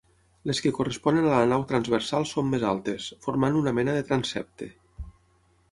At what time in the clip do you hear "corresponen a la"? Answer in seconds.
0.77-1.43